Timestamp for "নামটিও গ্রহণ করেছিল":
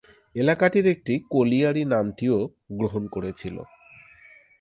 1.85-3.55